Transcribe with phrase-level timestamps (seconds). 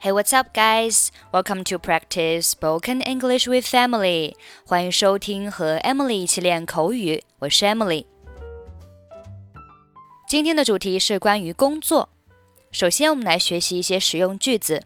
[0.00, 1.10] Hey, what's up, guys?
[1.32, 4.34] Welcome to practice spoken English with Emily.
[4.66, 8.06] 欢迎收听和 Emily 一起练口语，我是 Emily。
[10.28, 12.08] 今天的主题是关于工作。
[12.70, 14.82] 首先，我们来学习一些实用句子，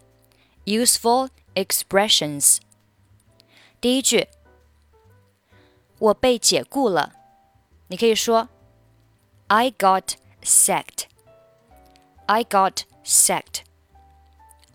[0.66, 2.58] useful expressions。
[3.80, 4.28] 第一句，
[5.98, 7.14] 我被解雇了。
[7.88, 8.48] 你可以说，
[9.46, 11.04] I got sacked.
[12.26, 13.51] I got sacked.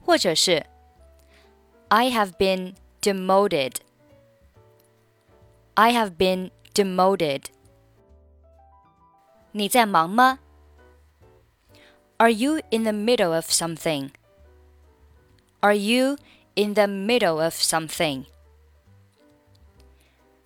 [0.07, 0.65] 或者是
[1.89, 3.75] I have been demoted.
[5.75, 7.45] I have been demoted.
[9.52, 10.39] 你在忙吗？
[12.17, 14.12] Are you in the middle of something?
[15.59, 16.17] Are you
[16.55, 18.25] in the middle of something?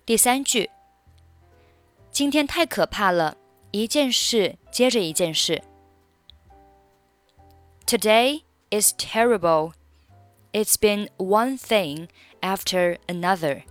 [0.04, 0.70] 第三句，
[2.10, 3.36] 今天太可怕了，
[3.70, 5.62] 一件事接着一件事。
[7.86, 9.72] Today is terrible.
[10.52, 12.08] It's been one thing
[12.40, 13.62] after another.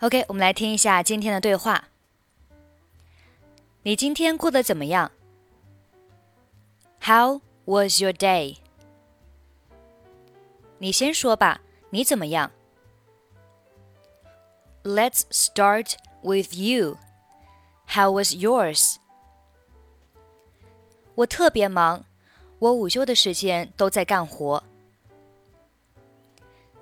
[0.00, 1.88] OK，我们来听一下今天的对话。
[3.82, 5.10] 你今天过得怎么样？
[7.00, 8.58] How was your day？
[10.78, 12.52] 你先说吧，你怎么样？
[14.84, 16.98] Let's start with you.
[17.88, 18.98] How was yours?
[21.14, 22.04] 我特别忙，
[22.58, 24.62] 我午休的时间都在干活。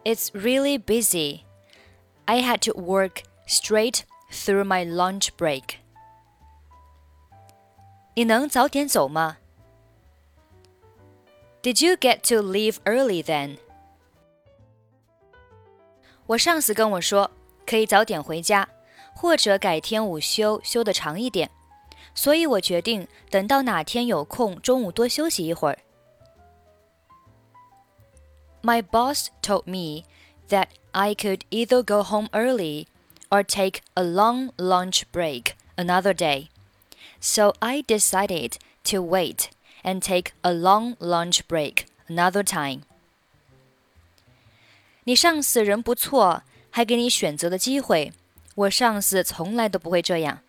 [0.05, 1.41] It's really busy.
[2.27, 5.77] I had to work straight through my lunch break.
[8.15, 9.39] 你能早点走吗？
[11.63, 13.59] Did you get to leave early then?
[16.27, 17.31] 我上司跟我说，
[17.67, 18.69] 可以早点回家，
[19.15, 21.51] 或者改天午休休得长一点。
[22.15, 25.79] 所以我决定等到哪天有空，中午多休息一会儿。
[28.63, 30.05] My boss told me
[30.49, 32.87] that I could either go home early
[33.29, 36.49] or take a long lunch break another day.
[37.21, 39.51] So I decided to wait
[39.83, 42.83] and take a long lunch break another time.
[45.05, 48.13] 你上司人不错，还给你选择的机会。
[48.57, 50.41] 我上司从来都不会这样。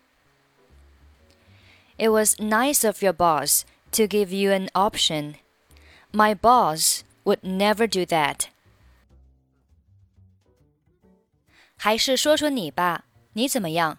[2.02, 5.34] it was nice of your boss to give you an option.
[6.12, 8.46] My boss would never do that.
[11.76, 13.04] 还是说说你吧，
[13.34, 13.98] 你怎么样？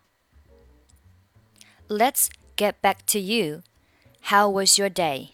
[1.87, 2.27] Let's
[2.57, 3.63] get back to you.
[4.23, 5.29] How was your day?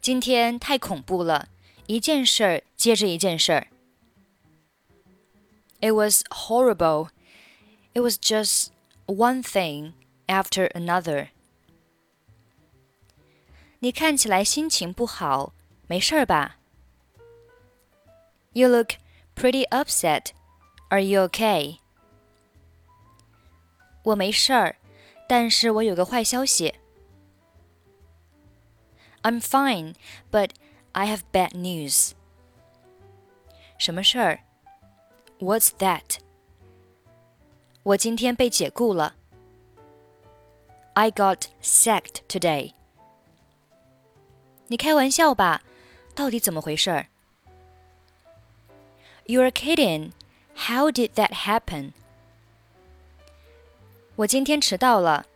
[0.00, 1.48] 今天太恐怖了，
[1.86, 3.66] 一件事儿接着一件事儿。
[5.80, 7.08] It was horrible.
[7.92, 8.68] It was just
[9.10, 9.92] one thing
[10.26, 11.28] after another.
[13.80, 15.52] 你看起来心情不好，
[15.86, 16.56] 没事儿吧？
[18.52, 18.94] You look
[19.34, 20.30] pretty upset.
[20.88, 21.78] Are you okay?
[24.02, 24.76] 我没事儿，
[25.28, 26.74] 但是我有个坏消息。
[29.22, 29.94] I'm fine,
[30.30, 30.50] but
[30.92, 32.12] I have bad news.
[33.76, 34.40] 什么事儿？
[35.38, 36.18] What's that?
[37.82, 39.14] 我今天被解雇了。
[40.94, 42.72] I got sacked today.
[44.68, 45.62] 你开玩笑吧？
[46.14, 47.06] 到底怎么回事？
[49.26, 50.12] You're kidding.
[50.54, 51.92] How did that happen?
[54.16, 55.26] 我今天迟到了，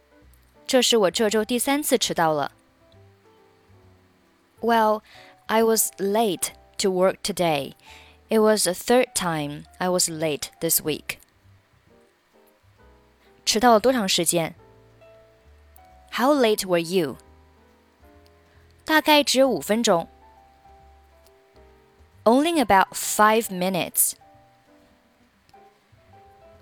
[0.67, 2.53] 这是我这周第三次迟到了。
[4.61, 5.03] Well,
[5.47, 7.75] I was late to work today.
[8.29, 11.19] It was the third time I was late this week.
[13.55, 14.55] 迟到了多长时间？
[16.13, 17.17] How late were you？
[18.85, 20.09] 大概只有五分钟。
[22.25, 24.13] Only about five minutes。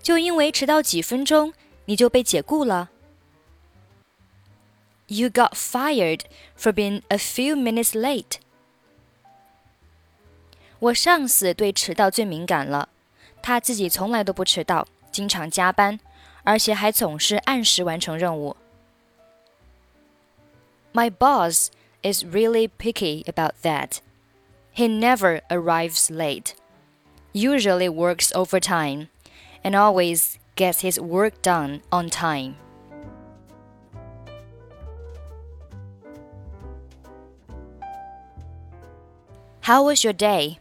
[0.01, 1.53] 就因为迟到几分钟，
[1.85, 2.89] 你就被解雇了？
[5.07, 6.21] You got fired
[6.57, 8.37] for being a few minutes late。
[10.79, 12.89] 我上司对迟到最敏感了，
[13.41, 15.99] 他自己从来都不迟到，经常加班。
[16.43, 18.55] 而且还总是按时完成任务。
[20.93, 21.69] My boss
[22.01, 23.99] is really picky about that.
[24.73, 26.53] He never arrives late,
[27.33, 29.09] usually works overtime,
[29.63, 32.55] and always gets his work done on time.
[39.61, 40.57] How was your day?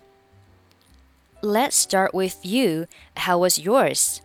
[1.41, 2.87] Let's start with you.
[3.17, 4.21] How was yours?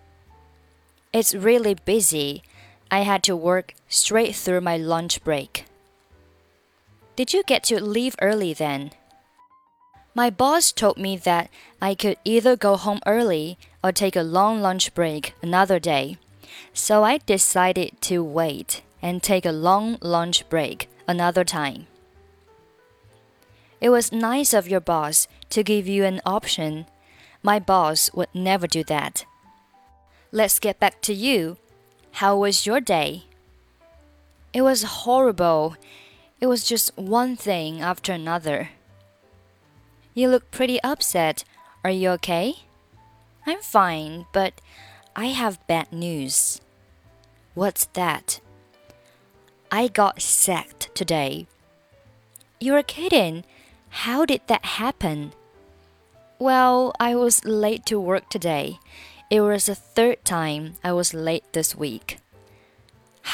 [1.12, 2.42] It's really busy.
[2.90, 5.64] I had to work straight through my lunch break.
[7.16, 8.92] Did you get to leave early then?
[10.14, 11.48] My boss told me that
[11.80, 16.18] I could either go home early or take a long lunch break another day.
[16.74, 21.86] So I decided to wait and take a long lunch break another time.
[23.80, 26.86] It was nice of your boss to give you an option.
[27.42, 29.24] My boss would never do that.
[30.30, 31.56] Let's get back to you.
[32.12, 33.24] How was your day?
[34.52, 35.76] It was horrible.
[36.38, 38.70] It was just one thing after another.
[40.12, 41.44] You look pretty upset.
[41.82, 42.64] Are you okay?
[43.46, 44.60] I'm fine, but
[45.16, 46.60] I have bad news.
[47.54, 48.40] What's that?
[49.72, 51.46] I got sacked today.
[52.60, 53.44] You're kidding.
[53.88, 55.32] How did that happen?
[56.38, 58.78] Well, I was late to work today.
[59.30, 62.18] It was the third time I was late this week.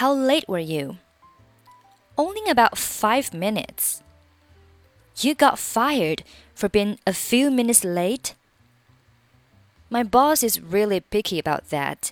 [0.03, 0.99] How late were you?
[2.19, 4.03] Only about five minutes.
[5.19, 8.35] You got fired for being a few minutes late?
[9.89, 12.11] My boss is really picky about that.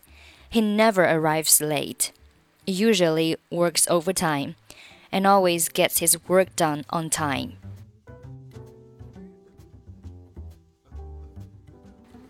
[0.49, 2.13] He never arrives late,
[2.65, 4.55] usually works overtime,
[5.11, 7.62] and always gets his work done on time.